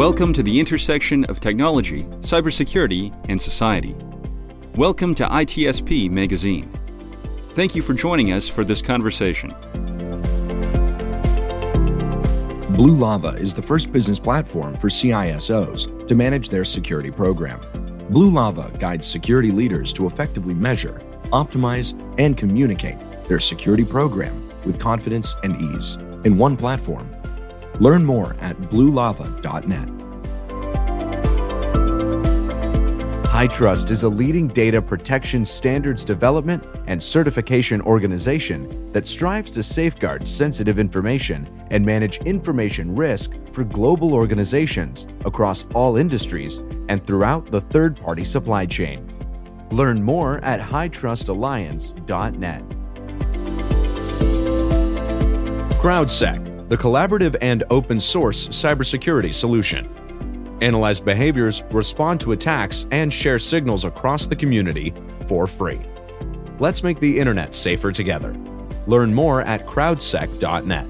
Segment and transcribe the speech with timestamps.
[0.00, 3.94] Welcome to the intersection of technology, cybersecurity, and society.
[4.74, 6.72] Welcome to ITSP Magazine.
[7.52, 9.50] Thank you for joining us for this conversation.
[12.70, 17.60] Blue Lava is the first business platform for CISOs to manage their security program.
[18.08, 22.96] Blue Lava guides security leaders to effectively measure, optimize, and communicate
[23.28, 27.14] their security program with confidence and ease in one platform.
[27.80, 29.99] Learn more at bluelava.net.
[33.30, 40.26] HITRUST is a leading data protection standards development and certification organization that strives to safeguard
[40.26, 47.60] sensitive information and manage information risk for global organizations across all industries and throughout the
[47.60, 49.08] third party supply chain.
[49.70, 52.68] Learn more at hitrustalliance.net.
[55.78, 59.88] CrowdSec, the collaborative and open source cybersecurity solution.
[60.62, 64.92] Analyze behaviors, respond to attacks, and share signals across the community
[65.26, 65.80] for free.
[66.58, 68.36] Let's make the internet safer together.
[68.86, 70.86] Learn more at crowdsec.net.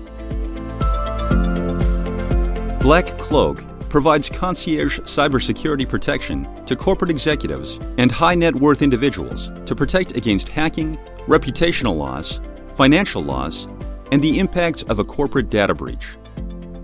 [2.81, 9.75] Black Cloak provides concierge cybersecurity protection to corporate executives and high net worth individuals to
[9.75, 12.41] protect against hacking, reputational loss,
[12.73, 13.67] financial loss,
[14.13, 16.17] and the impacts of a corporate data breach.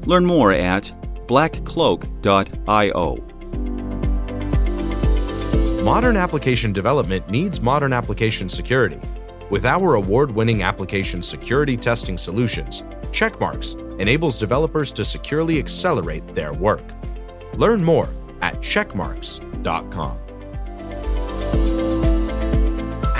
[0.04, 0.92] Learn more at
[1.26, 3.16] blackcloak.io.
[5.82, 9.00] Modern application development needs modern application security.
[9.50, 16.52] With our award winning application security testing solutions, Checkmarx enables developers to securely accelerate their
[16.52, 16.82] work.
[17.54, 18.08] Learn more
[18.42, 20.25] at checkmarx.com.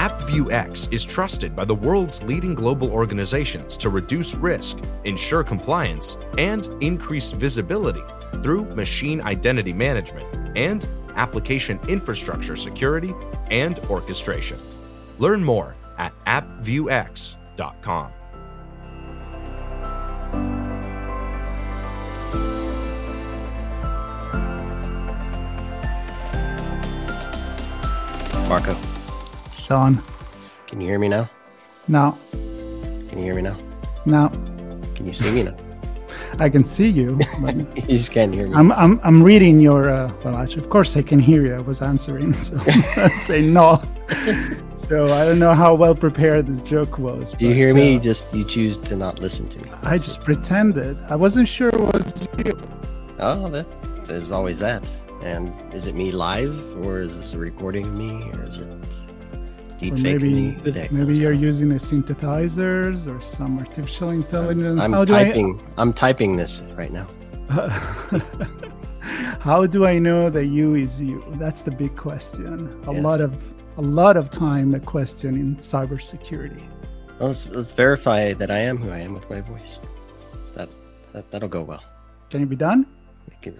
[0.06, 6.70] AppViewX is trusted by the world's leading global organizations to reduce risk, ensure compliance, and
[6.80, 8.04] increase visibility
[8.40, 10.86] through machine identity management and
[11.16, 13.12] application infrastructure security
[13.50, 14.60] and orchestration.
[15.18, 18.12] Learn more at appviewx.com.
[28.48, 28.76] Marco,
[29.66, 29.98] Sean.
[30.68, 31.28] can you hear me now?
[31.88, 33.56] No, Can you hear me now?
[34.04, 34.28] no,
[34.94, 35.56] Can you see me now?
[36.38, 37.54] I can see you, but
[37.88, 38.54] you just can't hear me.
[38.54, 39.88] I'm I'm I'm reading your.
[39.90, 41.54] Uh, well, actually, of course I can hear you.
[41.54, 43.82] I was answering, so I say no.
[44.76, 47.32] so I don't know how well prepared this joke was.
[47.32, 47.96] Do you but, hear me?
[47.96, 49.70] uh, Just you choose to not listen to me.
[49.82, 50.96] I just pretended.
[51.08, 52.52] I wasn't sure it was you.
[53.18, 53.66] Oh, that,
[54.06, 54.84] there's always that.
[55.22, 58.68] And is it me live, or is this a recording of me, or is it
[59.78, 60.50] deep maybe me?
[60.52, 64.80] Who the heck maybe you're using a synthesizers or some artificial intelligence.
[64.80, 65.60] I'm how do typing.
[65.76, 67.08] I'm typing this right now.
[69.40, 71.22] How do I know that you is you?
[71.36, 72.82] That's the big question.
[72.88, 73.02] A Yes.
[73.04, 73.32] lot of
[73.78, 76.66] a lot of time a question in cybersecurity.
[77.18, 79.80] Well, let's, let's verify that I am who I am with my voice.
[80.54, 80.68] That,
[81.12, 81.84] that that'll go well.
[82.30, 82.86] Can it be done?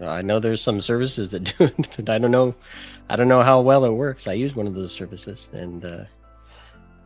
[0.03, 2.55] I know there's some services that do it, but I don't know.
[3.09, 4.27] I don't know how well it works.
[4.27, 6.05] I use one of those services, and uh,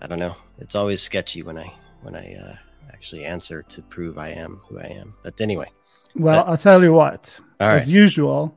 [0.01, 0.35] I don't know.
[0.59, 1.73] It's always sketchy when I
[2.03, 2.55] when I uh,
[2.93, 5.15] actually answer to prove I am who I am.
[5.23, 5.71] But anyway,
[6.15, 7.39] Well, But- I'll tell you what.
[7.61, 8.57] As right, usual,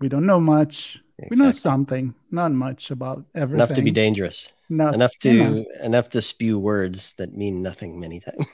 [0.00, 1.02] we don't know much.
[1.30, 3.56] We know something, not much about everything.
[3.58, 5.66] enough to be dangerous, Not- enough to enough.
[5.82, 8.46] enough to spew words that mean nothing many times.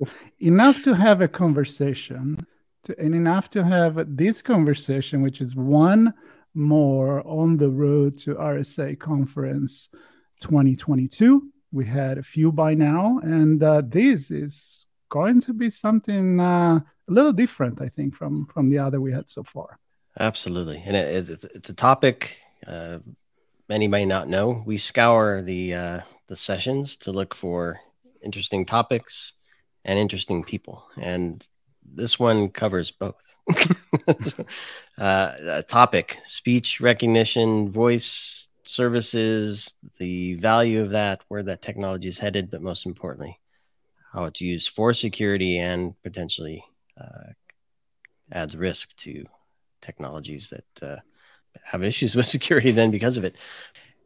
[0.40, 2.44] enough to have a conversation,
[2.84, 6.12] to, and enough to have this conversation, which is one
[6.54, 9.88] more on the road to RSA conference
[10.40, 11.50] 2022.
[11.72, 16.80] We had a few by now, and uh, this is going to be something uh,
[17.08, 19.78] a little different, I think, from from the other we had so far.
[20.18, 22.98] Absolutely, and it, it's, it's a topic uh,
[23.68, 24.62] many may not know.
[24.66, 27.80] We scour the uh, the sessions to look for
[28.22, 29.34] interesting topics
[29.84, 31.44] and interesting people, and
[31.94, 33.22] this one covers both.
[34.98, 42.50] uh, topic: speech recognition, voice services, the value of that, where that technology is headed,
[42.50, 43.38] but most importantly,
[44.12, 46.62] how it's used for security and potentially
[47.00, 47.32] uh,
[48.30, 49.24] adds risk to
[49.80, 50.96] technologies that uh,
[51.64, 53.36] have issues with security then because of it.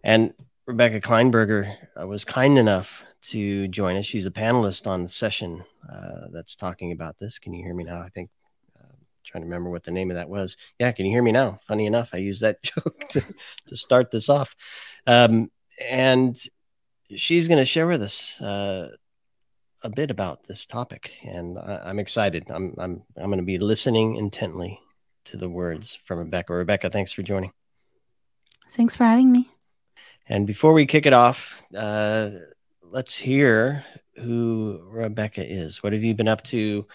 [0.04, 0.34] And
[0.66, 4.06] Rebecca Kleinberger uh, was kind enough to join us.
[4.06, 7.38] She's a panelist on the session uh, that's talking about this.
[7.38, 8.00] Can you hear me now?
[8.00, 8.30] I think.
[8.80, 8.84] uh,
[9.24, 10.56] Trying to remember what the name of that was.
[10.78, 11.60] Yeah, can you hear me now?
[11.66, 13.22] Funny enough, I used that joke to,
[13.68, 14.54] to start this off.
[15.06, 15.50] Um,
[15.88, 16.36] and
[17.14, 18.88] she's going to share with us uh,
[19.82, 22.46] a bit about this topic, and I, I'm excited.
[22.50, 24.78] I'm I'm I'm going to be listening intently
[25.24, 26.52] to the words from Rebecca.
[26.52, 27.52] Rebecca, thanks for joining.
[28.70, 29.50] Thanks for having me.
[30.28, 32.30] And before we kick it off, uh,
[32.92, 33.84] let's hear
[34.16, 35.82] who Rebecca is.
[35.82, 36.86] What have you been up to?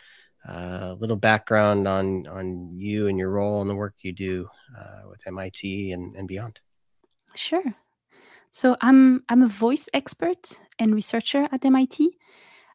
[0.48, 4.48] A uh, little background on on you and your role and the work you do
[4.80, 6.62] uh, with MIT and, and beyond.
[7.36, 7.64] Sure.
[8.52, 12.18] So I'm I'm a voice expert and researcher at MIT.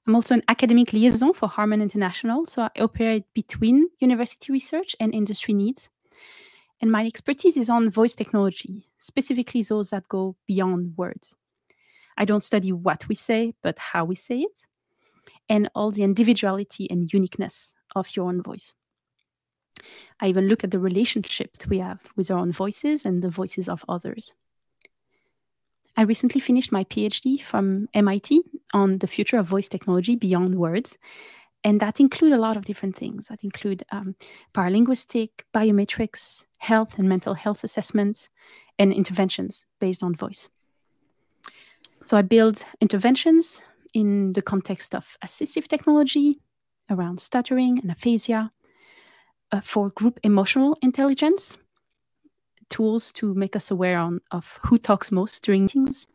[0.07, 5.15] I'm also an academic liaison for Harman International, so I operate between university research and
[5.15, 5.89] industry needs.
[6.81, 11.37] And my expertise is on voice technology, specifically those that go beyond words.
[12.23, 14.61] I don't study what we say, but how we say it,
[15.49, 18.75] and all the individuality and uniqueness of your own voice.
[20.21, 23.69] I even look at the relationships we have with our own voices and the voices
[23.69, 24.35] of others.
[25.97, 28.41] I recently finished my PhD from MIT
[28.73, 30.99] on the future of voice technology beyond words.
[31.65, 33.27] And that include a lot of different things.
[33.27, 34.15] That include um,
[34.55, 38.29] paralinguistic, biometrics, health and mental health assessments,
[38.79, 40.49] and interventions based on voice.
[42.05, 43.63] So I build interventions
[43.95, 46.41] in the context of assistive technology
[46.91, 48.51] around stuttering and aphasia,
[49.53, 51.57] uh, for group emotional intelligence,
[52.71, 56.07] tools to make us aware on, of who talks most during meetings.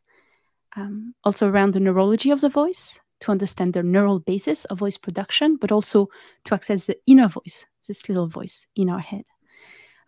[0.76, 4.98] Um, also around the neurology of the voice to understand the neural basis of voice
[4.98, 6.10] production, but also
[6.46, 9.24] to access the inner voice, this little voice in our head.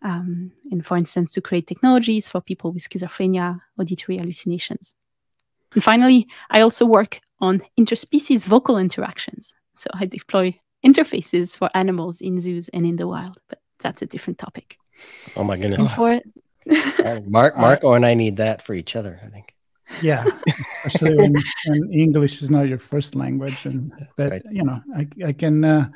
[0.01, 4.93] Um, and for instance, to create technologies for people with schizophrenia, auditory hallucinations.
[5.73, 9.53] And finally, I also work on interspecies vocal interactions.
[9.75, 14.05] So I deploy interfaces for animals in zoos and in the wild, but that's a
[14.05, 14.77] different topic.
[15.35, 15.93] Oh my goodness.
[15.93, 16.21] For...
[17.25, 19.55] Mark, Marco and I need that for each other, I think.
[20.01, 20.25] Yeah,
[20.85, 21.35] especially when,
[21.65, 24.41] when, English is not your first language, and but right.
[24.51, 25.89] you know, I, I can uh,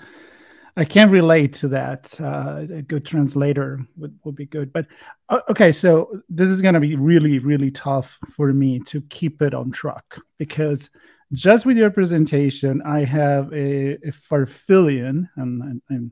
[0.76, 2.20] I can't relate to that.
[2.20, 4.74] Uh, a good translator would, would be good.
[4.74, 4.88] But
[5.30, 9.42] uh, okay, so this is going to be really really tough for me to keep
[9.42, 10.90] it on track because
[11.34, 16.12] just with your presentation, I have a, a farfillion, and, and, and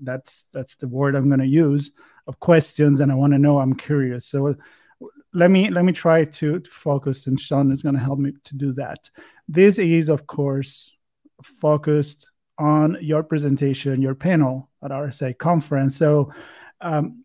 [0.00, 1.90] that's that's the word I'm going to use
[2.26, 3.58] of questions, and I want to know.
[3.58, 4.26] I'm curious.
[4.26, 4.56] So
[5.34, 8.32] let me let me try to, to focus, and Sean is going to help me
[8.44, 9.10] to do that.
[9.48, 10.92] This is, of course,
[11.42, 12.28] focused
[12.58, 15.96] on your presentation, your panel at RSA conference.
[15.96, 16.32] So
[16.80, 17.24] um,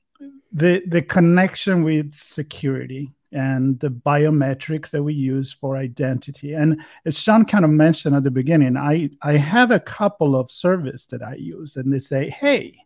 [0.52, 6.54] the the connection with security and the biometrics that we use for identity.
[6.54, 10.50] And as Sean kind of mentioned at the beginning, I, I have a couple of
[10.50, 12.78] service that I use, and they say, hey,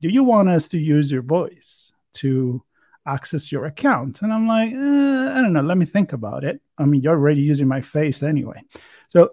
[0.00, 2.62] do you want us to use your voice to
[3.06, 4.22] access your account?
[4.22, 5.60] And I'm like, eh, I don't know.
[5.60, 6.60] Let me think about it.
[6.78, 8.62] I mean, you're already using my face anyway.
[9.08, 9.32] So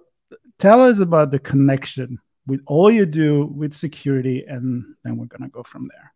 [0.58, 5.44] tell us about the connection with all you do with security, and then we're going
[5.44, 6.14] to go from there.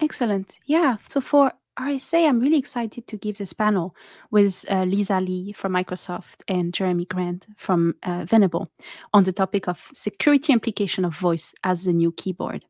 [0.00, 0.60] Excellent.
[0.66, 0.96] Yeah.
[1.08, 3.94] So for RSA, I'm really excited to give this panel
[4.30, 8.70] with uh, Lisa Lee from Microsoft and Jeremy Grant from uh, Venable
[9.12, 12.64] on the topic of security implication of voice as the new keyboard.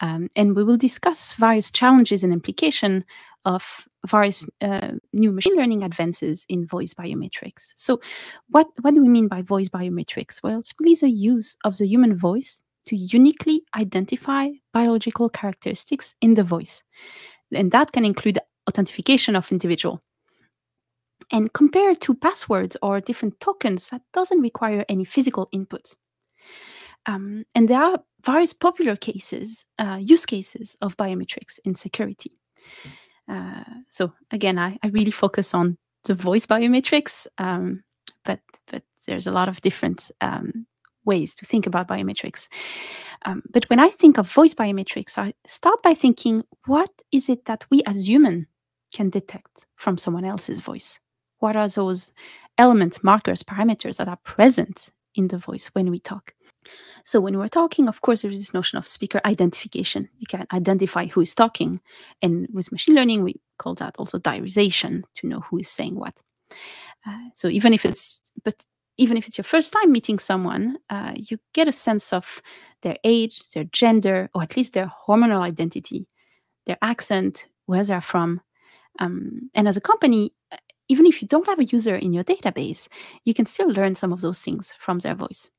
[0.00, 3.04] Um, and we will discuss various challenges and implication
[3.44, 7.72] of various uh, new machine learning advances in voice biometrics.
[7.76, 8.00] So,
[8.48, 10.42] what, what do we mean by voice biometrics?
[10.42, 16.34] Well, it's really the use of the human voice to uniquely identify biological characteristics in
[16.34, 16.82] the voice.
[17.52, 20.02] And that can include authentication of individual.
[21.30, 25.94] And compared to passwords or different tokens, that doesn't require any physical input.
[27.06, 32.38] Um, and there are various popular cases, uh, use cases of biometrics in security.
[33.28, 37.82] Uh, so again, I, I, really focus on the voice biometrics, um,
[38.24, 40.66] but but there's a lot of different um,
[41.04, 42.48] ways to think about biometrics.
[43.24, 47.46] Um, but when I think of voice biometrics, I start by thinking, what is it
[47.46, 48.46] that we as human
[48.92, 51.00] can detect from someone else's voice?
[51.38, 52.12] What are those
[52.58, 56.34] element markers, parameters that are present in the voice when we talk?
[57.04, 60.08] So when we're talking, of course, there is this notion of speaker identification.
[60.18, 61.80] You can identify who is talking.
[62.22, 66.14] And with machine learning, we call that also diarization to know who is saying what.
[67.06, 68.64] Uh, so even if it's, but
[68.96, 72.40] even if it's your first time meeting someone, uh, you get a sense of
[72.82, 76.06] their age, their gender, or at least their hormonal identity,
[76.66, 78.40] their accent, where they're from.
[79.00, 80.56] Um, and as a company, uh,
[80.88, 82.88] even if you don't have a user in your database,
[83.24, 85.50] you can still learn some of those things from their voice.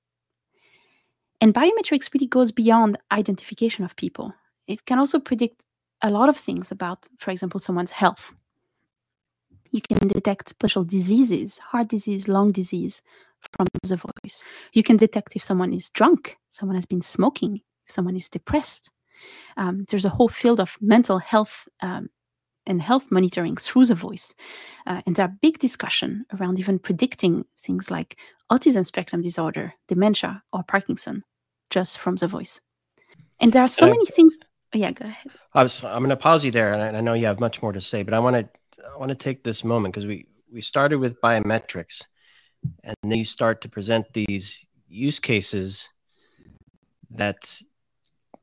[1.41, 4.33] And biometrics really goes beyond identification of people.
[4.67, 5.63] It can also predict
[6.01, 8.33] a lot of things about, for example, someone's health.
[9.71, 13.01] You can detect special diseases, heart disease, lung disease
[13.57, 14.43] from the voice.
[14.73, 18.89] You can detect if someone is drunk, someone has been smoking, if someone is depressed.
[19.57, 22.09] Um, there's a whole field of mental health um,
[22.67, 24.33] and health monitoring through the voice.
[24.87, 28.17] Uh, and there are big discussion around even predicting things like
[28.51, 31.23] autism spectrum disorder, dementia, or Parkinson
[31.69, 32.61] just from the voice.
[33.39, 34.37] And there are so many things.
[34.73, 35.31] Oh, yeah, go ahead.
[35.53, 37.61] I was, I'm going to pause you there, and I, I know you have much
[37.61, 38.47] more to say, but I want to
[38.93, 42.03] I want to take this moment because we we started with biometrics,
[42.83, 45.89] and then you start to present these use cases
[47.11, 47.61] that,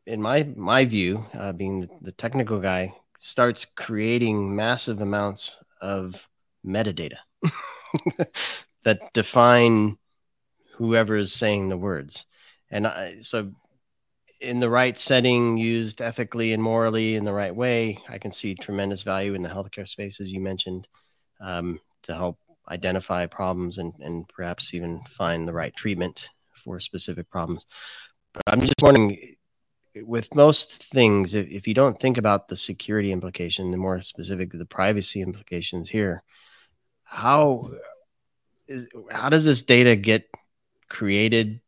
[0.06, 6.28] in my my view, uh, being the technical guy, starts creating massive amounts of
[6.64, 7.18] metadata
[8.84, 9.98] that define
[10.76, 12.24] whoever is saying the words.
[12.70, 13.52] And I, so,
[14.40, 18.54] in the right setting, used ethically and morally in the right way, I can see
[18.54, 20.88] tremendous value in the healthcare space, as you mentioned,
[21.40, 22.38] um, to help
[22.68, 27.66] identify problems and, and perhaps even find the right treatment for specific problems.
[28.32, 29.36] But I'm just wondering
[29.94, 34.52] with most things, if, if you don't think about the security implication, the more specific
[34.52, 36.22] the privacy implications here,
[37.04, 37.70] how
[38.68, 40.28] is how does this data get
[40.88, 41.60] created,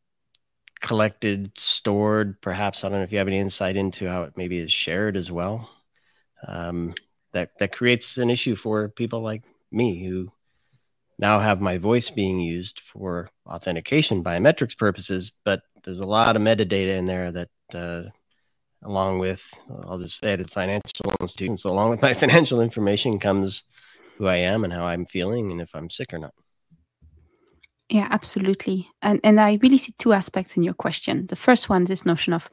[0.80, 2.40] collected, stored?
[2.40, 5.16] Perhaps I don't know if you have any insight into how it maybe is shared
[5.16, 5.68] as well.
[6.46, 6.94] Um,
[7.32, 10.32] that that creates an issue for people like me who
[11.18, 16.42] now have my voice being used for authentication biometrics purposes, but there's a lot of
[16.42, 18.02] metadata in there that uh,
[18.82, 19.48] along with
[19.86, 21.62] I'll just say the financial institutions.
[21.62, 23.62] So along with my financial information comes
[24.18, 26.34] who I am and how I'm feeling and if I'm sick or not.
[27.88, 28.88] Yeah, absolutely.
[29.02, 31.26] And and I really see two aspects in your question.
[31.26, 32.48] The first one, this notion of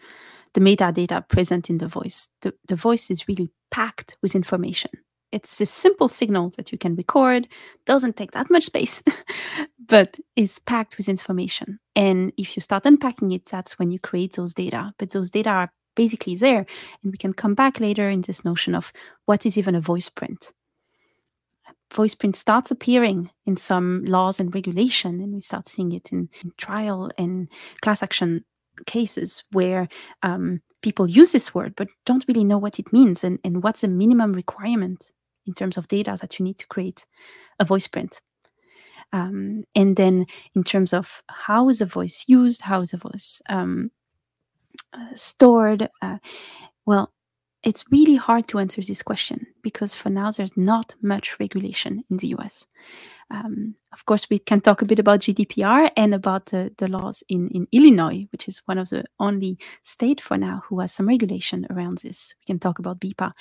[0.53, 2.27] the metadata present in the voice.
[2.41, 4.91] The, the voice is really packed with information.
[5.31, 7.47] It's a simple signal that you can record,
[7.85, 9.01] doesn't take that much space,
[9.88, 11.79] but is packed with information.
[11.95, 14.93] And if you start unpacking it, that's when you create those data.
[14.97, 16.65] But those data are basically there.
[17.03, 18.91] And we can come back later in this notion of
[19.25, 20.51] what is even a voice print.
[21.93, 26.29] Voice print starts appearing in some laws and regulation, and we start seeing it in,
[26.41, 27.50] in trial and
[27.81, 28.45] class action
[28.85, 29.88] cases where
[30.23, 33.81] um, people use this word but don't really know what it means and, and what's
[33.81, 35.11] the minimum requirement
[35.48, 37.05] in terms of data that you need to create
[37.60, 38.21] a voice print.
[39.13, 43.41] Um, and then in terms of how is a voice used, how is a voice
[43.50, 43.91] um,
[44.93, 45.89] uh, stored?
[46.01, 46.17] Uh,
[46.86, 47.12] well,
[47.63, 52.18] it's really hard to answer this question because for now there's not much regulation in
[52.18, 52.65] the US.
[53.30, 57.24] Um, of course, we can talk a bit about GDPR and about the, the laws
[57.30, 61.08] in, in Illinois, which is one of the only state for now who has some
[61.08, 62.34] regulation around this.
[62.41, 63.32] We can talk about BIPA.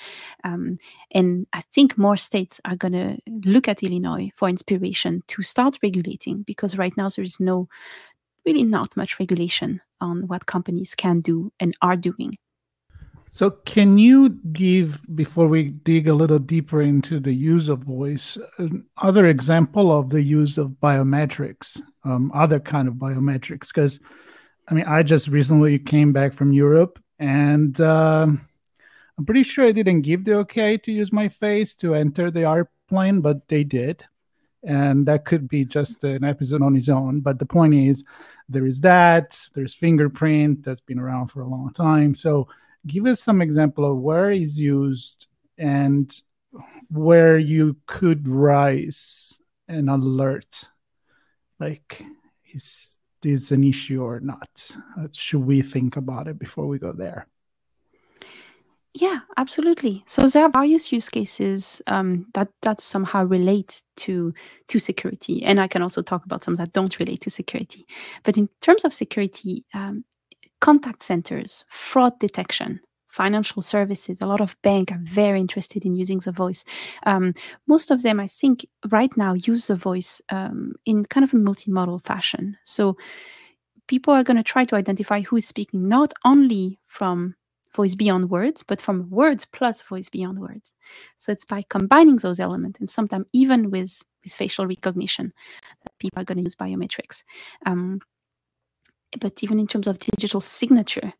[0.43, 0.77] Um,
[1.11, 5.79] and I think more states are going to look at Illinois for inspiration to start
[5.83, 7.67] regulating because right now there is no,
[8.45, 12.31] really not much regulation on what companies can do and are doing
[13.33, 18.37] so, can you give, before we dig a little deeper into the use of voice,
[18.57, 23.67] another example of the use of biometrics, um, other kind of biometrics?
[23.67, 24.01] Because,
[24.67, 28.27] I mean, I just recently came back from Europe, and uh,
[29.17, 32.41] I'm pretty sure I didn't give the okay to use my face to enter the
[32.41, 34.03] airplane, but they did,
[34.61, 37.21] and that could be just an episode on its own.
[37.21, 38.03] But the point is,
[38.49, 39.39] there is that.
[39.53, 42.49] There's fingerprint that's been around for a long time, so
[42.85, 46.21] give us some example of where is used and
[46.89, 50.69] where you could rise an alert
[51.59, 52.03] like
[52.53, 54.71] is this an issue or not?
[54.99, 57.27] Uh, should we think about it before we go there?
[58.93, 60.03] Yeah absolutely.
[60.07, 64.33] So there are various use cases um, that that somehow relate to
[64.67, 65.43] to security.
[65.43, 67.85] And i can also talk about some that don't relate to security.
[68.23, 70.03] But in terms of security um,
[70.61, 74.21] contact centers, fraud detection, financial services.
[74.21, 76.63] A lot of banks are very interested in using the voice.
[77.05, 77.33] Um,
[77.67, 81.37] most of them, I think, right now use the voice um, in kind of a
[81.37, 82.57] multimodal fashion.
[82.63, 82.95] So
[83.87, 87.35] people are going to try to identify who is speaking not only from
[87.75, 90.71] voice beyond words, but from words plus voice beyond words.
[91.17, 95.33] So it's by combining those elements and sometimes even with, with facial recognition
[95.83, 97.23] that people are going to use biometrics.
[97.65, 97.99] Um,
[99.19, 101.13] but even in terms of digital signature,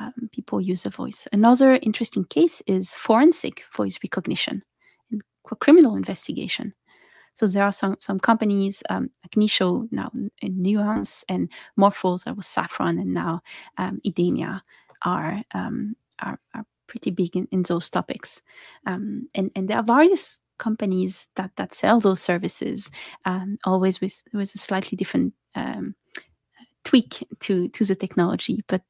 [0.00, 1.26] um, people use a voice.
[1.32, 4.62] Another interesting case is forensic voice recognition
[5.10, 5.20] in
[5.60, 6.74] criminal investigation.
[7.34, 10.10] So there are some some companies um, like now
[10.42, 13.42] in Nuance and Morphos that was Safran and now
[13.76, 14.60] um, Idemia
[15.02, 18.42] are, um, are, are pretty big in, in those topics.
[18.86, 22.90] Um, and and there are various companies that that sell those services,
[23.24, 25.94] um, always with with a slightly different um,
[26.88, 28.64] tweak to to the technology.
[28.66, 28.82] But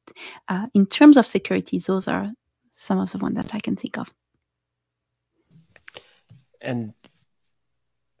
[0.47, 2.31] uh, in terms of security, those are
[2.71, 4.07] some of the ones that I can think of.
[6.61, 6.93] And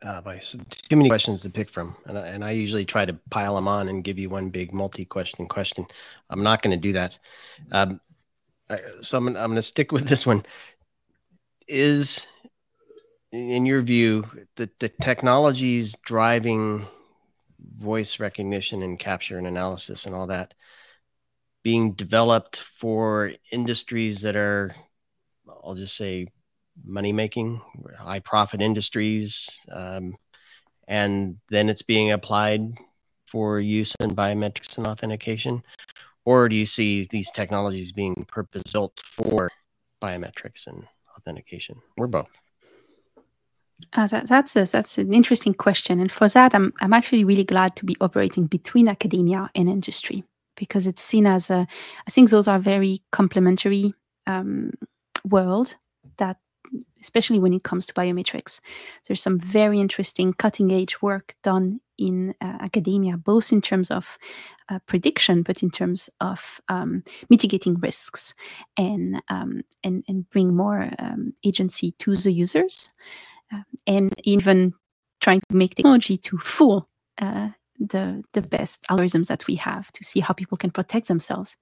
[0.01, 3.13] uh, by too many questions to pick from, and I, and I usually try to
[3.29, 5.85] pile them on and give you one big multi-question question.
[6.29, 7.17] I'm not going to do that.
[7.71, 8.01] Um,
[8.69, 10.43] I, so I'm, I'm going to stick with this one.
[11.67, 12.25] Is
[13.31, 16.87] in your view the the technologies driving
[17.77, 20.53] voice recognition and capture and analysis and all that
[21.63, 24.75] being developed for industries that are,
[25.63, 26.27] I'll just say,
[26.85, 27.61] money making,
[27.97, 30.15] high profit industries, um,
[30.87, 32.61] and then it's being applied
[33.27, 35.63] for use in biometrics and authentication?
[36.25, 39.51] Or do you see these technologies being purpose built for
[40.01, 42.29] biometrics and authentication, We're both?
[43.93, 47.43] Uh, that, that's a, that's an interesting question, and for that, I'm I'm actually really
[47.43, 50.23] glad to be operating between academia and industry
[50.55, 51.67] because it's seen as a.
[52.07, 53.93] I think those are very complementary
[54.27, 54.73] um,
[55.25, 55.75] world
[56.17, 56.37] that
[57.01, 58.59] especially when it comes to biometrics.
[59.07, 64.17] There's some very interesting cutting edge work done in uh, academia, both in terms of
[64.69, 68.33] uh, prediction, but in terms of um, mitigating risks
[68.77, 72.89] and, um, and, and bring more um, agency to the users,
[73.87, 74.73] and even
[75.21, 76.87] trying to make technology to fool
[77.21, 81.55] uh, the the best algorithms that we have to see how people can protect themselves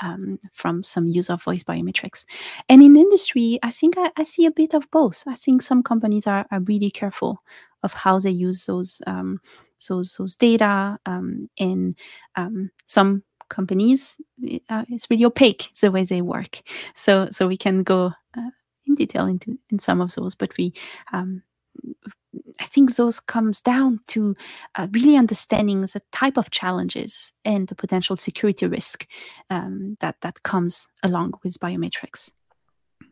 [0.00, 2.24] um, from some use of voice biometrics.
[2.68, 5.24] And in industry, I think I, I, see a bit of both.
[5.26, 7.42] I think some companies are, are really careful
[7.82, 9.40] of how they use those um,
[9.88, 11.96] those those data, um, and
[12.36, 14.16] um, some companies
[14.70, 16.60] uh, it's really opaque the way they work.
[16.94, 18.12] So so we can go.
[18.36, 18.50] Uh,
[18.92, 20.72] in detail into in some of those, but we
[21.12, 21.42] um,
[22.60, 24.34] I think those comes down to
[24.74, 29.06] uh, really understanding the type of challenges and the potential security risk
[29.50, 32.30] um, that that comes along with biometrics.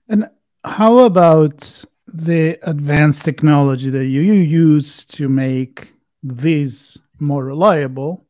[0.09, 0.29] And
[0.65, 8.27] how about the advanced technology that you, you use to make these more reliable?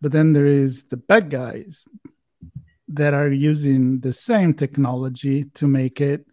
[0.00, 1.86] But then there is the bad guys
[2.88, 6.26] that are using the same technology to make it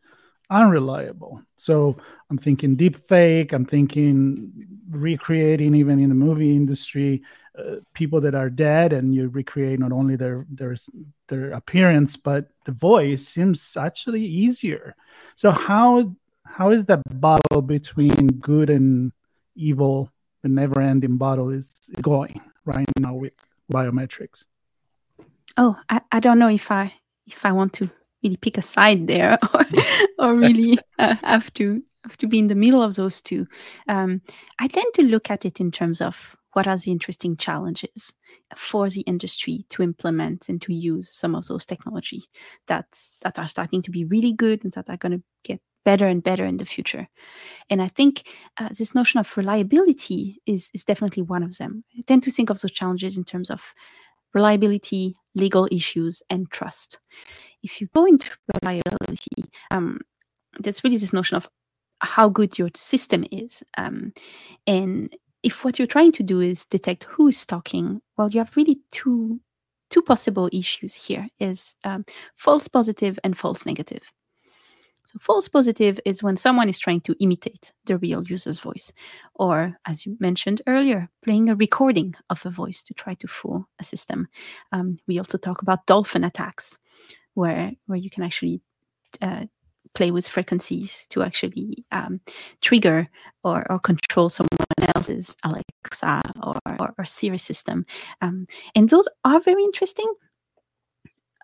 [0.49, 1.41] unreliable.
[1.57, 1.97] So
[2.29, 3.53] I'm thinking deep fake.
[3.53, 4.51] I'm thinking
[4.89, 7.21] recreating even in the movie industry
[7.57, 10.75] uh, people that are dead, and you recreate not only their their
[11.27, 14.95] their appearance but the voice seems actually easier.
[15.35, 19.11] So how how is that battle between good and
[19.55, 20.11] evil,
[20.43, 23.33] the never-ending battle, is going right now with
[23.71, 24.45] biometrics?
[25.57, 26.93] Oh, I, I don't know if I
[27.25, 27.89] if I want to
[28.27, 29.65] really pick a side there or,
[30.19, 33.45] or really uh, have to have to be in the middle of those two.
[33.89, 34.21] Um,
[34.59, 38.15] I tend to look at it in terms of what are the interesting challenges
[38.55, 42.23] for the industry to implement and to use some of those technology
[42.67, 42.85] that
[43.21, 46.23] that are starting to be really good and that are going to get better and
[46.23, 47.07] better in the future.
[47.69, 51.83] And I think uh, this notion of reliability is is definitely one of them.
[51.97, 53.73] I tend to think of those challenges in terms of
[54.33, 56.99] reliability, legal issues, and trust
[57.67, 59.99] if you go into reliability, um,
[60.59, 61.49] there's really this notion of
[61.99, 63.61] how good your system is.
[63.77, 64.13] Um,
[64.65, 68.55] and if what you're trying to do is detect who is talking, well, you have
[68.55, 69.39] really two
[69.89, 74.03] two possible issues here: is um, false positive and false negative.
[75.05, 78.91] So false positive is when someone is trying to imitate the real user's voice,
[79.35, 83.69] or as you mentioned earlier, playing a recording of a voice to try to fool
[83.79, 84.27] a system.
[84.73, 86.77] Um, we also talk about dolphin attacks,
[87.37, 88.61] where where you can actually
[89.21, 89.45] uh,
[89.93, 92.19] play with frequencies to actually um,
[92.61, 93.07] trigger
[93.43, 94.57] or, or control someone
[94.95, 97.85] else's Alexa or, or, or Siri system.
[98.21, 100.11] Um, and those are very interesting.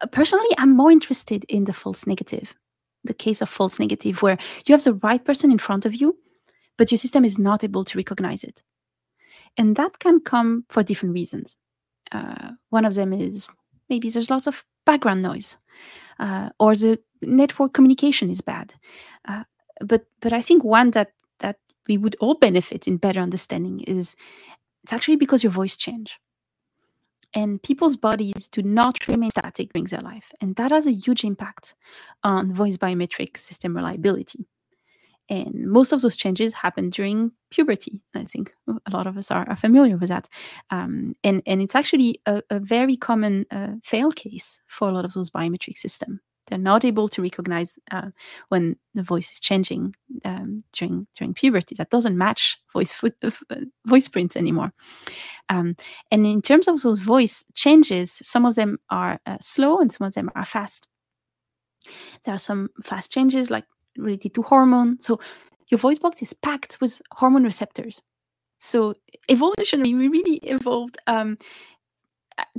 [0.02, 2.54] Uh, personally, I'm more interested in the false negative,
[3.04, 6.18] the case of false negative, where you have the right person in front of you,
[6.78, 8.62] but your system is not able to recognize it.
[9.58, 11.56] And that can come for different reasons.
[12.12, 13.48] Uh, one of them is
[13.90, 15.56] maybe there's lots of background noise
[16.20, 18.74] uh, or the network communication is bad.
[19.28, 19.44] Uh,
[19.82, 24.16] but but I think one that that we would all benefit in better understanding is
[24.84, 26.20] it's actually because your voice change.
[27.36, 30.32] And people's bodies do not remain static during their life.
[30.40, 31.74] And that has a huge impact
[32.24, 34.46] on voice biometric system reliability.
[35.30, 38.02] And most of those changes happen during puberty.
[38.14, 40.28] I think a lot of us are, are familiar with that.
[40.70, 45.06] Um, and, and it's actually a, a very common uh, fail case for a lot
[45.06, 48.10] of those biometric systems They're not able to recognize uh,
[48.50, 51.76] when the voice is changing um, during during puberty.
[51.76, 53.32] That doesn't match voice foot, uh,
[53.86, 54.74] voice prints anymore.
[55.50, 55.76] Um,
[56.12, 60.08] and in terms of those voice changes, some of them are uh, slow and some
[60.08, 60.88] of them are fast.
[62.24, 63.66] There are some fast changes like
[63.98, 64.98] related to hormone.
[65.02, 65.20] So
[65.70, 68.02] your voice box is packed with hormone receptors.
[68.60, 68.94] So
[69.30, 71.38] evolutionarily, we really evolved um,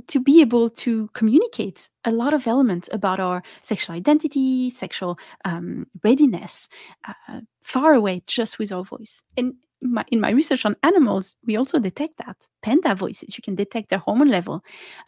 [0.07, 5.87] to be able to communicate a lot of elements about our sexual identity, sexual um,
[6.03, 6.69] readiness,
[7.07, 9.21] uh, far away just with our voice.
[9.35, 13.37] And my, in my research on animals, we also detect that panda voices.
[13.37, 14.61] You can detect their hormone level,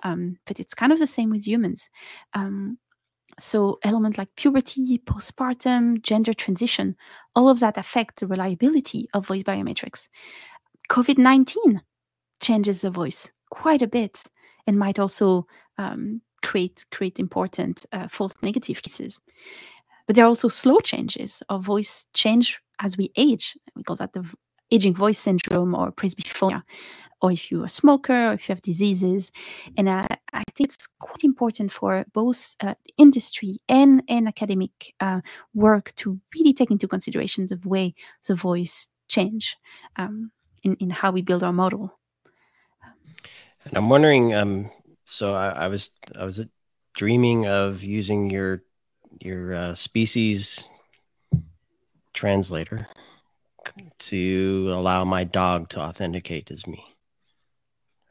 [0.04, 1.90] um, but it's kind of the same with humans.
[2.34, 2.78] Um,
[3.40, 6.96] so elements like puberty, postpartum, gender transition,
[7.36, 10.08] all of that affect the reliability of voice biometrics.
[10.90, 11.82] COVID 19
[12.40, 14.24] changes the voice quite a bit
[14.66, 15.46] and might also
[15.78, 19.20] um, create create important uh, false negative cases.
[20.06, 23.58] But there are also slow changes of voice change as we age.
[23.76, 24.26] We call that the
[24.72, 26.64] aging voice syndrome or presbyphonia,
[27.22, 29.32] or if you're a smoker, or if you have diseases.
[29.78, 35.22] And uh, I think it's quite important for both uh, industry and, and academic uh,
[35.54, 37.96] work to really take into consideration the way
[38.28, 39.58] the voice change
[39.96, 40.32] um,
[40.64, 41.98] in, in how we build our model.
[43.66, 44.72] And I'm wondering, um,
[45.06, 46.40] so I, I, was I was
[46.96, 48.64] dreaming of using your
[49.20, 50.64] your uh, species
[52.14, 52.88] translator
[54.00, 56.84] to allow my dog to authenticate as me,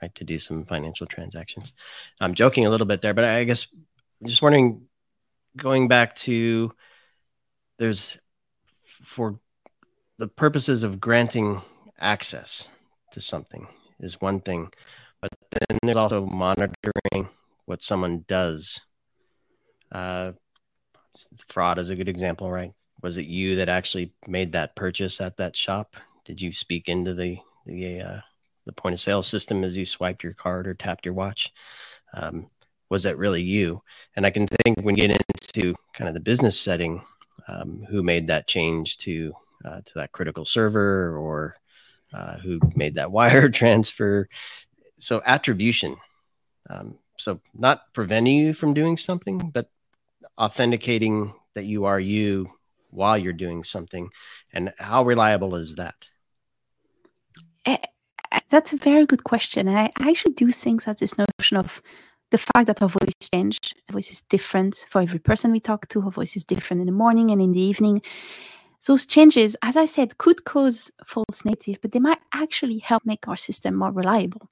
[0.07, 0.14] right?
[0.16, 1.73] To do some financial transactions.
[2.21, 3.66] I'm joking a little bit there, but I guess
[4.21, 4.83] I'm just wondering,
[5.57, 6.73] going back to
[7.79, 8.19] there's
[9.05, 9.38] for
[10.19, 11.62] the purposes of granting
[11.99, 12.69] access
[13.12, 13.66] to something
[14.01, 14.71] is one thing
[15.21, 15.31] but
[15.69, 17.29] then there's also monitoring
[17.64, 18.81] what someone does.
[19.90, 20.33] Uh,
[21.49, 22.73] fraud is a good example, right?
[23.03, 25.95] Was it you that actually made that purchase at that shop?
[26.25, 28.21] Did you speak into the the uh,
[28.66, 31.52] the point of sale system as you swiped your card or tapped your watch?
[32.12, 32.50] Um,
[32.88, 33.83] was that really you?
[34.14, 37.02] And I can think when you get into kind of the business setting,
[37.48, 39.33] um, who made that change to
[39.64, 41.57] uh, to that critical server or
[42.12, 44.29] uh, who made that wire transfer
[44.98, 45.96] so attribution
[46.70, 49.70] um, so not preventing you from doing something but
[50.38, 52.50] authenticating that you are you
[52.90, 54.09] while you're doing something
[54.52, 55.94] and how reliable is that
[58.49, 61.83] that's a very good question and i actually do think that this notion of
[62.31, 63.59] the fact that our voice change
[63.89, 66.87] our voice is different for every person we talk to our voice is different in
[66.87, 68.03] the morning and in the evening
[68.87, 73.27] those changes as i said could cause false negative but they might actually help make
[73.29, 74.49] our system more reliable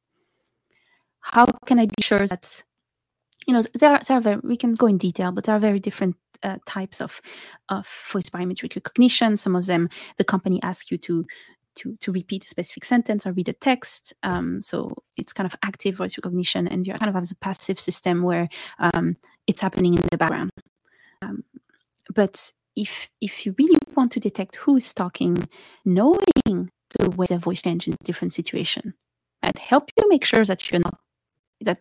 [1.25, 2.63] how can I be sure that
[3.47, 5.61] you know there are, there are very, we can go in detail, but there are
[5.61, 7.21] very different uh, types of
[7.71, 9.37] of voice biometric recognition.
[9.39, 11.25] Some of them the company asks you to
[11.77, 14.13] to to repeat a specific sentence or read a text.
[14.23, 17.81] Um, so it's kind of active voice recognition, and you kind of have a passive
[17.81, 20.51] system where um, it's happening in the background.
[21.23, 21.45] Um,
[22.15, 25.49] but if if you really want to detect who is talking,
[25.85, 28.95] knowing the way the voice change in different situation,
[29.43, 30.99] might help you make sure that you're not
[31.61, 31.79] that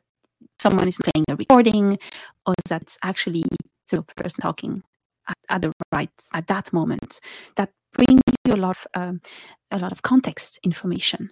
[0.60, 1.98] someone is playing a recording
[2.46, 3.44] or that's actually
[3.90, 4.84] the person talking
[5.28, 7.20] at, at, the right at that moment
[7.56, 9.22] that brings you a lot of um,
[9.72, 11.30] a lot of context information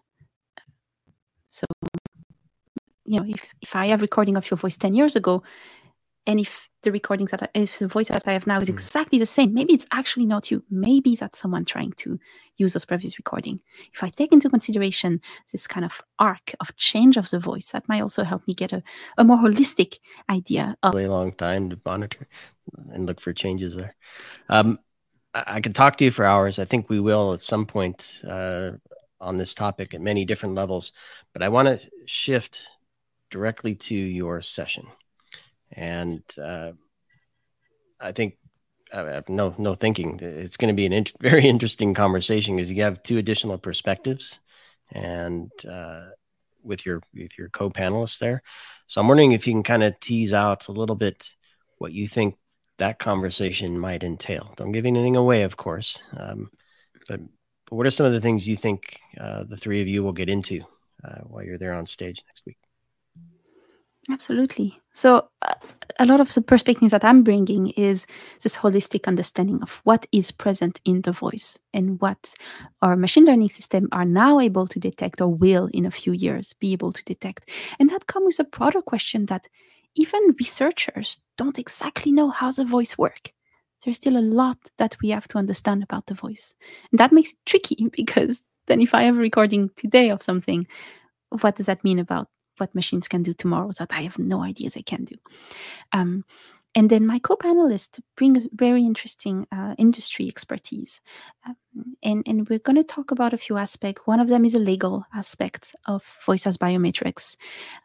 [1.48, 1.66] so
[3.06, 5.44] you know if if i have recording of your voice 10 years ago
[6.28, 8.74] and if the recordings that I, if the voice that I have now is hmm.
[8.74, 10.64] exactly the same, maybe it's actually not you.
[10.70, 12.20] Maybe that's someone trying to
[12.58, 13.60] use those previous recording.
[13.94, 15.22] If I take into consideration
[15.52, 18.72] this kind of arc of change of the voice, that might also help me get
[18.72, 18.84] a,
[19.18, 19.98] a more holistic
[20.30, 22.28] idea of a long time to monitor
[22.92, 23.96] and look for changes there.
[24.50, 24.80] Um,
[25.34, 26.60] I, could talk to you for hours.
[26.60, 28.72] I think we will at some point uh,
[29.20, 30.92] on this topic at many different levels,
[31.32, 32.60] but I want to shift
[33.30, 34.88] directly to your session
[35.74, 36.72] and uh,
[38.00, 38.38] I think
[38.92, 40.20] uh, no no thinking.
[40.22, 44.40] It's going to be an very interesting conversation because you have two additional perspectives,
[44.92, 46.08] and uh,
[46.64, 48.42] with your with your co-panelists there.
[48.88, 51.30] So I'm wondering if you can kind of tease out a little bit
[51.78, 52.36] what you think
[52.82, 54.54] that conversation might entail.
[54.58, 56.50] Don't give anything away, of course, um,
[57.08, 57.20] but,
[57.70, 60.14] but what are some of the things you think uh, the three of you will
[60.14, 60.62] get into
[61.04, 62.58] uh, while you're there on stage next week?
[64.10, 64.80] Absolutely.
[64.94, 65.54] So, uh,
[66.00, 68.08] a lot of the perspectives that I'm bringing is
[68.42, 72.34] this holistic understanding of what is present in the voice and what
[72.82, 76.56] our machine learning system are now able to detect or will in a few years
[76.60, 77.48] be able to detect.
[77.80, 79.48] And that comes with a broader question that
[79.96, 83.32] even researchers don't exactly know how the voice work.
[83.84, 86.54] There's still a lot that we have to understand about the voice.
[86.92, 90.66] And that makes it tricky because then if I have a recording today of something,
[91.30, 92.28] what does that mean about
[92.58, 95.16] what machines can do tomorrow that I have no idea they can do?
[95.94, 96.26] Um,
[96.74, 101.02] and then my co-panelists bring very interesting uh, industry expertise.
[101.46, 101.56] Um,
[102.04, 104.60] and, and we're going to talk about a few aspects one of them is a
[104.60, 107.36] legal aspect of voice as biometrics.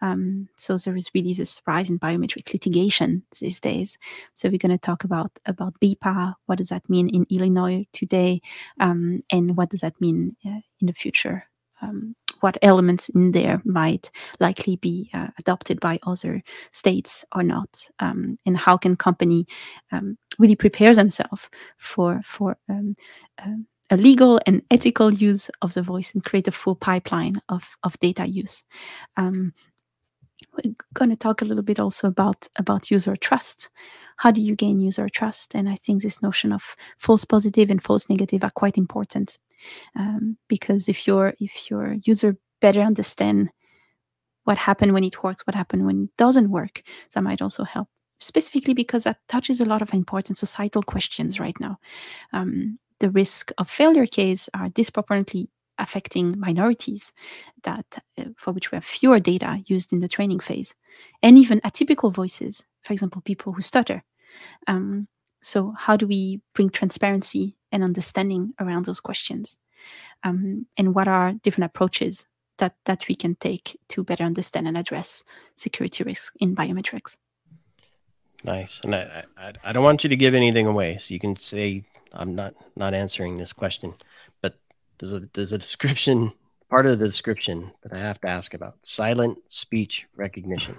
[0.02, 3.98] Um, so there is really this rise in biometric litigation these days.
[4.34, 8.40] So we're going to talk about about BIPA what does that mean in illinois today
[8.80, 11.44] um, and what does that mean uh, in the future
[11.82, 14.10] um, what elements in there might
[14.40, 19.46] likely be uh, adopted by other states or not, um, and how can company
[19.92, 22.94] um, really prepare themselves for for um,
[23.42, 27.76] um, a legal and ethical use of the voice and create a full pipeline of,
[27.84, 28.64] of data use.
[29.16, 29.52] Um,
[30.52, 33.68] we're going to talk a little bit also about about user trust.
[34.18, 35.54] How do you gain user trust?
[35.54, 39.38] And i think this notion of false positive and false negative are quite important
[39.96, 43.50] um, because if your if your user better understand
[44.44, 47.88] what happened when it works, what happened when it doesn't work, that might also help.
[48.20, 51.78] Specifically because that touches a lot of important societal questions right now.
[52.32, 57.12] Um, the risk of failure case are disproportionately affecting minorities
[57.64, 57.84] that
[58.18, 60.74] uh, for which we have fewer data used in the training phase
[61.22, 64.02] and even atypical voices for example people who stutter
[64.68, 65.06] um,
[65.42, 69.56] so, how do we bring transparency and understanding around those questions?
[70.24, 72.26] Um, and what are different approaches
[72.58, 75.22] that, that we can take to better understand and address
[75.54, 77.16] security risks in biometrics?
[78.44, 78.80] Nice.
[78.84, 81.84] And I, I, I don't want you to give anything away, so you can say
[82.12, 83.94] I'm not not answering this question,
[84.40, 84.56] but
[84.98, 86.32] there's a there's a description
[86.70, 90.76] part of the description that I have to ask about silent speech recognition.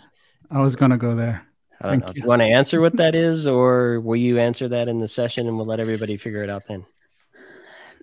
[0.50, 1.46] I was going to go there.
[1.80, 4.68] I don't know if you want to answer what that is, or will you answer
[4.68, 6.86] that in the session and we'll let everybody figure it out then?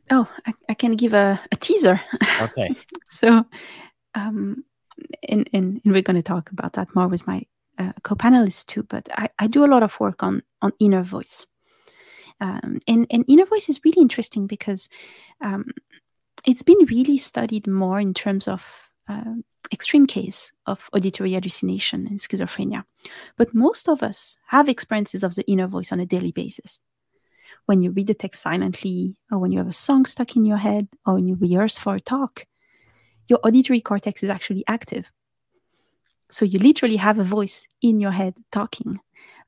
[0.10, 2.00] Oh, I, I can give a, a teaser.
[2.42, 2.76] Okay.
[3.10, 3.46] so,
[4.16, 4.64] um,
[5.28, 7.44] and, and, and we're going to talk about that more with my
[7.80, 8.84] uh, co-panelists too.
[8.84, 11.48] But I, I do a lot of work on on inner voice,
[12.40, 14.90] um, and and inner voice is really interesting because
[15.42, 15.72] um,
[16.46, 18.66] it's been really studied more in terms of
[19.08, 19.36] uh,
[19.72, 22.84] extreme case of auditory hallucination and schizophrenia.
[23.38, 26.80] But most of us have experiences of the inner voice on a daily basis.
[27.66, 30.58] When you read the text silently, or when you have a song stuck in your
[30.58, 32.46] head, or when you rehearse for a talk,
[33.28, 35.12] your auditory cortex is actually active.
[36.30, 38.96] So you literally have a voice in your head talking.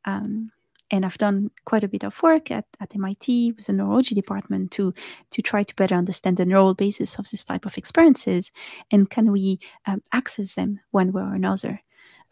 [0.06, 0.52] Um,
[0.92, 4.72] and I've done quite a bit of work at, at MIT with the neurology department
[4.72, 4.94] to
[5.32, 8.52] to try to better understand the neural basis of this type of experiences
[8.92, 11.82] and can we um, access them one way or another.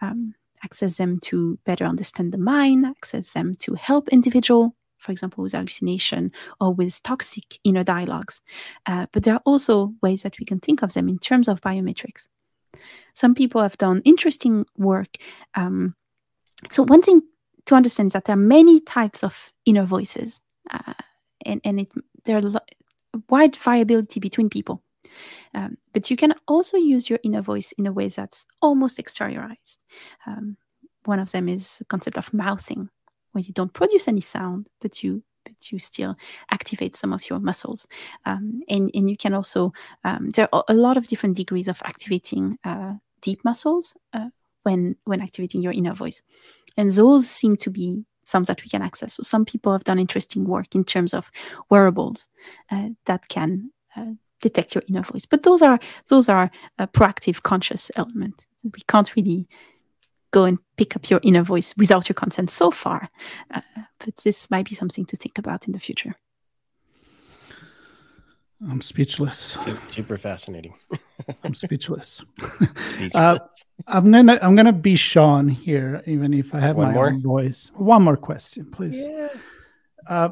[0.01, 5.43] Um, access them to better understand the mind, access them to help individual, for example,
[5.43, 8.41] with hallucination or with toxic inner dialogues.
[8.85, 11.61] Uh, but there are also ways that we can think of them in terms of
[11.61, 12.27] biometrics.
[13.13, 15.17] Some people have done interesting work.
[15.55, 15.95] Um,
[16.71, 17.21] so one thing
[17.65, 20.93] to understand that there are many types of inner voices, uh,
[21.45, 21.91] and and it
[22.25, 22.61] there are
[23.29, 24.81] wide variability between people.
[25.53, 29.77] Um, but you can also use your inner voice in a way that's almost exteriorized.
[30.25, 30.57] Um,
[31.05, 32.89] one of them is the concept of mouthing,
[33.33, 36.15] where you don't produce any sound, but you but you still
[36.51, 37.85] activate some of your muscles.
[38.25, 39.73] Um, and, and you can also,
[40.05, 44.29] um, there are a lot of different degrees of activating uh, deep muscles uh,
[44.63, 46.21] when, when activating your inner voice.
[46.77, 49.13] And those seem to be some that we can access.
[49.15, 51.29] So some people have done interesting work in terms of
[51.69, 52.27] wearables
[52.71, 55.25] uh, that can uh, detect your inner voice.
[55.25, 58.47] But those are those are a proactive, conscious element.
[58.63, 59.47] We can't really
[60.31, 63.09] go and pick up your inner voice without your consent so far.
[63.51, 63.61] Uh,
[63.99, 66.15] but this might be something to think about in the future.
[68.69, 69.57] I'm speechless.
[69.89, 70.73] Super, fascinating.
[71.43, 72.23] I'm speechless.
[72.91, 73.15] speechless.
[73.15, 73.39] Uh,
[73.87, 77.07] I'm gonna I'm gonna be Sean here, even if I have One my more?
[77.07, 77.71] own voice.
[77.75, 79.01] One more question, please.
[79.01, 79.29] Yeah.
[80.07, 80.29] Uh,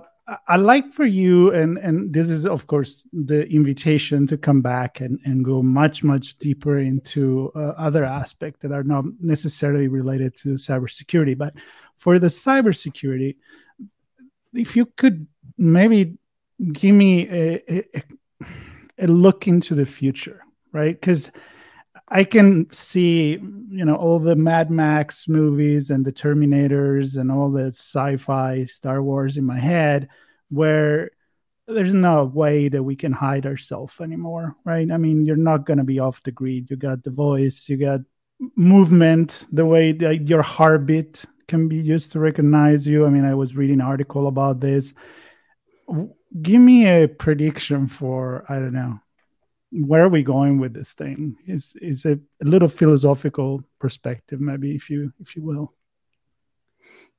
[0.48, 5.02] I like for you, and and this is of course the invitation to come back
[5.02, 10.38] and and go much much deeper into uh, other aspects that are not necessarily related
[10.38, 11.38] to cybersecurity.
[11.38, 11.56] But
[11.98, 13.36] for the cybersecurity,
[14.54, 16.18] if you could maybe
[16.72, 18.04] give me a, a,
[18.98, 21.00] a look into the future, right?
[21.00, 21.32] Because
[22.08, 27.50] I can see, you know, all the Mad Max movies and the Terminators and all
[27.52, 30.10] the sci-fi Star Wars in my head,
[30.50, 31.12] where
[31.68, 34.92] there's no way that we can hide ourselves anymore, right?
[34.92, 36.70] I mean, you're not going to be off the grid.
[36.70, 38.02] You got the voice, you got
[38.56, 43.06] movement, the way the, your heartbeat can be used to recognize you.
[43.06, 44.94] I mean, I was reading an article about this.
[46.40, 49.00] Give me a prediction for I don't know
[49.72, 51.36] where are we going with this thing?
[51.48, 55.74] Is is a, a little philosophical perspective, maybe if you if you will.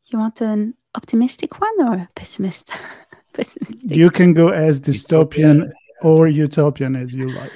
[0.06, 2.70] You want an optimistic one or pessimist?
[3.32, 3.90] pessimistic.
[3.90, 5.72] You can go as dystopian
[6.02, 7.52] or utopian as you like.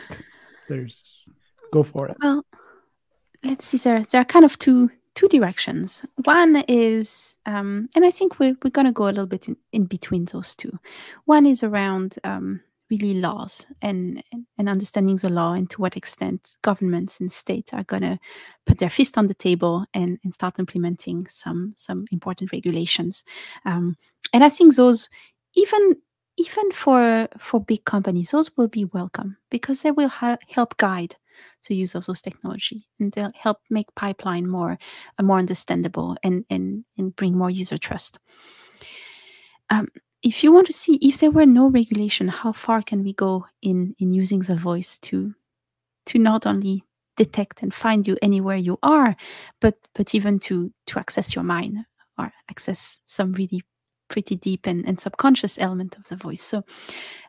[0.68, 1.24] There's
[1.72, 2.16] go for it.
[2.22, 2.46] Well,
[3.44, 3.76] let's see.
[3.76, 6.04] There, there are kind of two two directions.
[6.24, 9.86] One is, um, and I think we're we're gonna go a little bit in, in
[9.86, 10.78] between those two.
[11.24, 14.22] One is around um, really laws and
[14.58, 18.20] and understanding the law and to what extent governments and states are gonna
[18.66, 23.24] put their fist on the table and, and start implementing some some important regulations.
[23.64, 23.96] Um,
[24.32, 25.08] and I think those
[25.54, 25.96] even
[26.36, 31.16] even for for big companies, those will be welcome because they will ha- help guide
[31.68, 34.78] the use of those technology and they'll help make pipeline more
[35.18, 38.18] uh, more understandable and and and bring more user trust.
[39.70, 39.88] Um,
[40.22, 43.46] if you want to see if there were no regulation, how far can we go
[43.62, 45.34] in in using the voice to
[46.06, 46.84] to not only
[47.16, 49.16] detect and find you anywhere you are,
[49.60, 51.78] but but even to to access your mind
[52.18, 53.62] or access some really
[54.08, 56.42] pretty deep and, and subconscious element of the voice.
[56.42, 56.64] So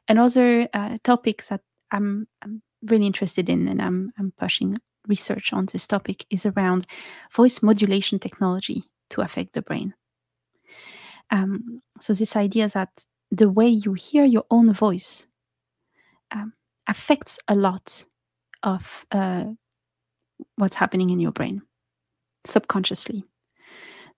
[0.07, 5.65] another uh, topic that I'm, I'm really interested in and I'm, I'm pushing research on
[5.71, 6.85] this topic is around
[7.33, 9.93] voice modulation technology to affect the brain.
[11.31, 12.89] Um, so this idea that
[13.31, 15.27] the way you hear your own voice
[16.31, 16.53] um,
[16.87, 18.03] affects a lot
[18.63, 19.45] of uh,
[20.55, 21.61] what's happening in your brain
[22.45, 23.23] subconsciously.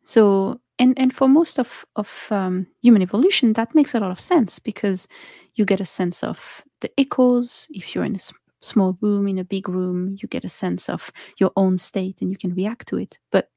[0.03, 4.19] So and and for most of of um, human evolution that makes a lot of
[4.19, 5.07] sense because
[5.55, 8.19] you get a sense of the echoes if you're in a
[8.61, 12.29] small room in a big room you get a sense of your own state and
[12.29, 13.19] you can react to it.
[13.31, 13.49] But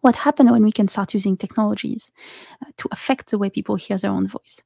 [0.00, 2.10] what happened when we can start using technologies
[2.62, 4.62] uh, to affect the way people hear their own voice?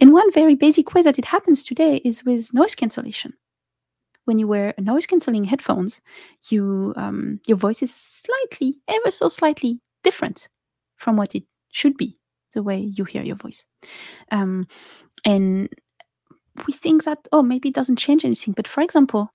[0.00, 3.34] And one very basic way that it happens today is with noise cancellation.
[4.24, 6.00] When you wear noise cancelling headphones
[6.48, 10.48] you um, your voice is slightly ever so slightly different
[10.96, 12.16] from what it should be,
[12.52, 13.66] the way you hear your voice.
[14.30, 14.66] Um,
[15.24, 15.68] and
[16.66, 18.54] we think that, oh, maybe it doesn't change anything.
[18.54, 19.30] But for example,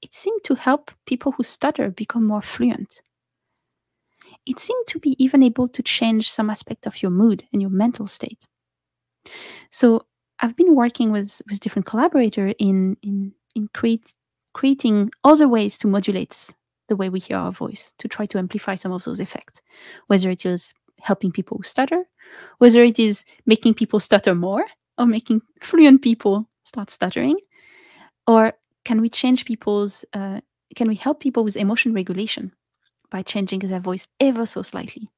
[0.00, 3.00] it seemed to help people who stutter become more fluent.
[4.46, 7.70] It seemed to be even able to change some aspect of your mood and your
[7.70, 8.46] mental state.
[9.70, 10.06] So
[10.40, 14.14] I've been working with with different collaborators in in in create,
[14.54, 16.54] creating other ways to modulate
[16.88, 19.60] the way we hear our voice to try to amplify some of those effects,
[20.08, 22.04] whether it is helping people stutter,
[22.58, 24.64] whether it is making people stutter more
[24.98, 27.36] or making fluent people start stuttering,
[28.26, 28.52] or
[28.84, 30.40] can we change people's, uh,
[30.74, 32.52] can we help people with emotion regulation
[33.10, 35.08] by changing their voice ever so slightly?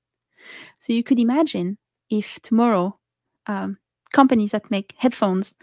[0.80, 1.78] So you could imagine
[2.10, 2.98] if tomorrow
[3.46, 3.78] um,
[4.12, 5.54] companies that make headphones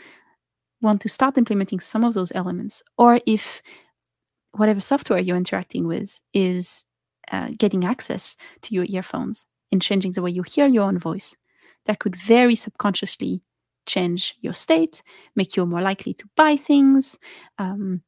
[0.81, 3.61] want to start implementing some of those elements, or if
[4.53, 6.83] whatever software you're interacting with is
[7.31, 11.35] uh, getting access to your earphones in changing the way you hear your own voice
[11.85, 13.41] that could very subconsciously
[13.91, 15.04] change your state,
[15.36, 17.17] make you more likely to buy things,
[17.58, 18.01] um,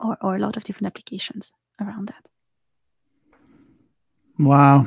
[0.00, 2.24] or, or a lot of different applications around that.
[4.38, 4.86] Wow.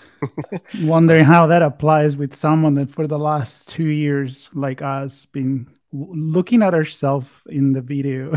[0.80, 5.68] Wondering how that applies with someone that for the last two years, like us, been
[5.92, 8.32] looking at ourselves in the video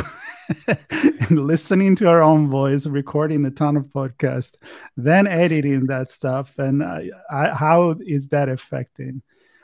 [0.68, 4.56] and listening to our own voice, recording a ton of podcasts,
[4.96, 7.00] then editing that stuff, and uh,
[7.32, 9.24] I, how is that affecting?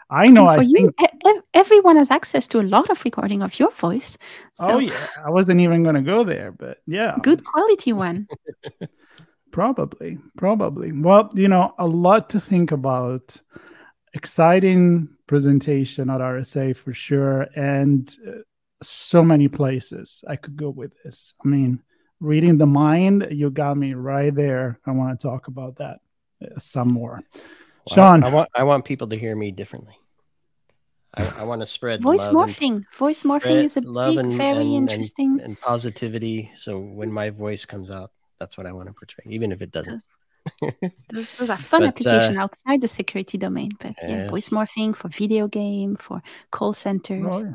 [0.09, 0.47] I know.
[0.47, 0.93] I you,
[1.25, 4.17] think everyone has access to a lot of recording of your voice.
[4.55, 4.73] So.
[4.73, 8.27] Oh yeah, I wasn't even going to go there, but yeah, good quality one.
[9.51, 10.91] probably, probably.
[10.91, 13.39] Well, you know, a lot to think about.
[14.15, 18.41] Exciting presentation at RSA for sure, and uh,
[18.83, 21.33] so many places I could go with this.
[21.43, 21.81] I mean,
[22.19, 24.77] reading the mind, you got me right there.
[24.85, 25.99] I want to talk about that
[26.43, 27.21] uh, some more.
[27.33, 29.95] Well, Sean, I, I, want I want people to hear me differently.
[31.15, 32.75] I, I want to spread voice morphing.
[32.75, 36.51] And, voice morphing is a big, and, very and, interesting and, positivity.
[36.55, 39.71] So when my voice comes out, that's what I want to portray, even if it
[39.71, 40.03] doesn't.
[41.11, 44.09] those, those, are fun but, application uh, outside the security domain, but yes.
[44.09, 47.25] yeah, voice morphing for video game, for call centers.
[47.29, 47.51] Oh, yeah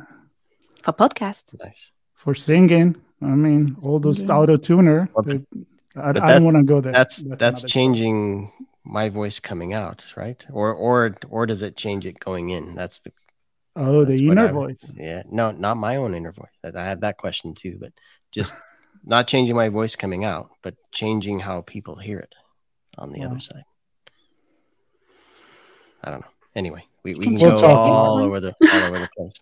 [0.83, 1.93] for podcasts, Nice.
[2.15, 2.97] For singing.
[3.23, 5.09] I mean, all those auto tuner.
[5.15, 5.41] Well,
[5.97, 6.93] I, I don't want to go there.
[6.93, 8.53] That's that's, that's changing
[8.85, 10.45] my voice coming out, right?
[10.53, 12.75] Or or or does it change it going in?
[12.75, 13.13] That's the
[13.81, 14.85] Oh, the inner voice.
[14.97, 16.49] Yeah, no, not my own inner voice.
[16.65, 17.93] I had that question too, but
[18.33, 18.53] just
[19.05, 22.35] not changing my voice coming out, but changing how people hear it
[22.99, 23.63] on the other side.
[26.03, 26.27] I don't know.
[26.57, 29.33] Anyway, we, we can we'll go all over the all over the place.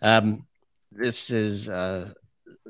[0.00, 0.46] Um,
[0.90, 2.14] this is uh,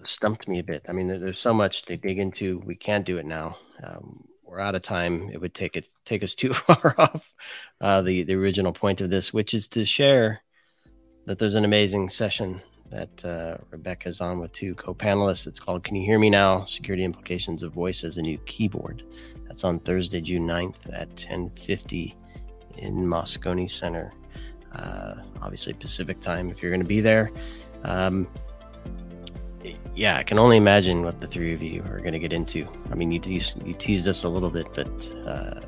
[0.03, 0.85] stumped me a bit.
[0.89, 2.61] I mean, there's so much to dig into.
[2.67, 3.59] We can't do it now.
[3.83, 5.31] Um, we're out of time.
[5.33, 7.33] It would take it take us too far off
[7.81, 10.43] uh, the the original point of this, which is to share
[11.25, 15.47] that there's an amazing session that uh, Rebecca's on with two co-panelists.
[15.47, 16.65] It's called "Can You Hear Me Now?
[16.65, 19.03] Security Implications of Voice as a New Keyboard."
[19.49, 22.15] That's on Thursday, June 9th at 10:50
[22.77, 24.13] in Moscone Center.
[24.75, 27.31] Uh, obviously Pacific time if you're going to be there.
[27.85, 28.27] Um,
[29.95, 32.67] yeah, I can only imagine what the three of you are going to get into.
[32.91, 34.89] I mean, you teased, you teased us a little bit, but
[35.27, 35.61] uh,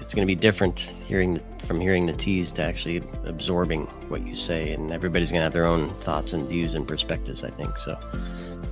[0.00, 4.34] it's going to be different hearing from hearing the tease to actually absorbing what you
[4.34, 7.44] say, and everybody's going to have their own thoughts and views and perspectives.
[7.44, 7.98] I think so.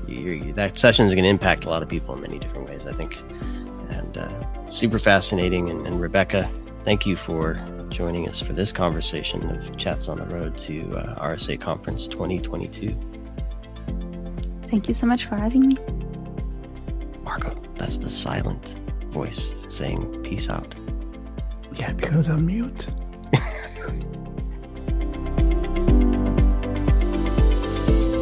[0.07, 2.87] You, that session is going to impact a lot of people in many different ways.
[2.87, 3.17] I think,
[3.91, 5.69] and uh, super fascinating.
[5.69, 6.51] And, and Rebecca,
[6.83, 11.21] thank you for joining us for this conversation of Chats on the Road to uh,
[11.21, 13.18] RSA Conference 2022.
[14.69, 15.79] Thank you so much for having me.
[17.23, 18.69] Marco, that's the silent
[19.11, 20.75] voice saying peace out.
[21.73, 22.89] Yeah, because I'm mute.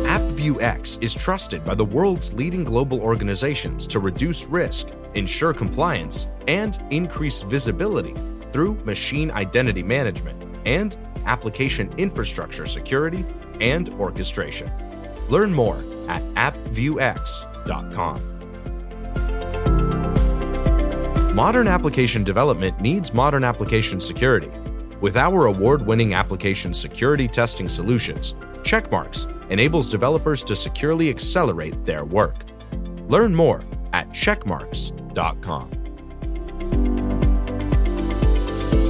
[0.06, 6.80] AppViewX is trusted by the world's leading global organizations to reduce risk, ensure compliance, and
[6.90, 8.14] increase visibility
[8.52, 13.24] through machine identity management and application infrastructure security
[13.60, 14.70] and orchestration.
[15.28, 18.34] Learn more at appviewx.com.
[21.34, 24.50] Modern application development needs modern application security.
[25.02, 28.32] With our award winning application security testing solutions,
[28.62, 32.44] Checkmarx enables developers to securely accelerate their work.
[33.08, 35.70] Learn more at checkmarx.com.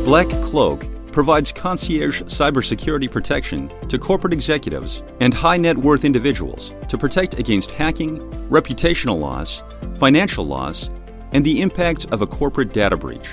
[0.04, 0.86] Black Cloak
[1.16, 7.70] provides concierge cybersecurity protection to corporate executives and high net worth individuals to protect against
[7.70, 8.18] hacking,
[8.50, 9.62] reputational loss,
[9.94, 10.90] financial loss,
[11.32, 13.32] and the impacts of a corporate data breach.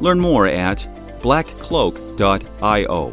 [0.00, 0.88] Learn more at
[1.20, 3.10] blackcloak.io.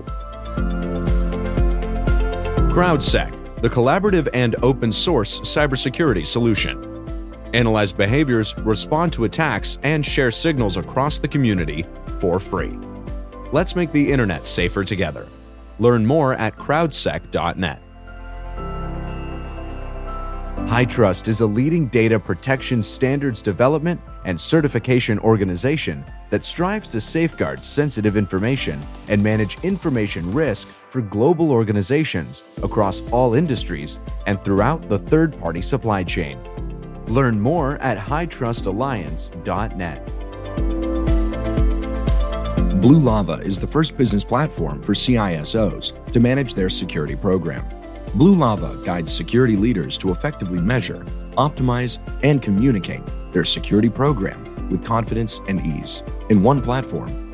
[2.72, 6.82] CrowdSec, the collaborative and open source cybersecurity solution.
[7.54, 11.86] Analyze behaviors, respond to attacks, and share signals across the community
[12.22, 12.80] for free.
[13.52, 15.28] Let's make the internet safer together.
[15.80, 17.82] Learn more at crowdsec.net.
[20.68, 27.62] HITRUST is a leading data protection standards development and certification organization that strives to safeguard
[27.62, 28.80] sensitive information
[29.10, 35.62] and manage information risk for global organizations across all industries and throughout the third party
[35.62, 36.40] supply chain.
[37.08, 40.21] Learn more at hitrustalliance.net.
[42.82, 47.64] Blue Lava is the first business platform for CISOs to manage their security program.
[48.16, 51.06] Blue Lava guides security leaders to effectively measure,
[51.38, 56.02] optimize, and communicate their security program with confidence and ease
[56.32, 57.32] in one platform.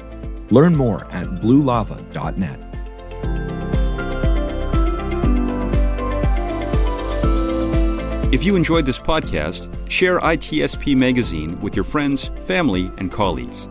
[0.49, 2.59] Learn more at bluelava.net.
[8.33, 13.69] If you enjoyed this podcast, share ITSP Magazine with your friends, family, and colleagues.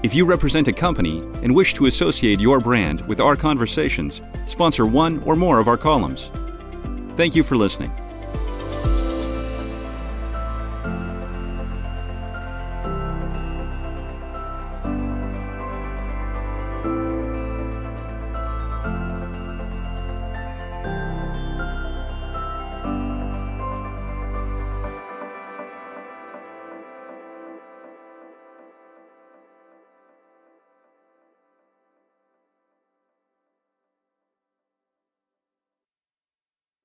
[0.00, 4.86] If you represent a company and wish to associate your brand with our conversations, sponsor
[4.86, 6.30] one or more of our columns.
[7.16, 7.90] Thank you for listening.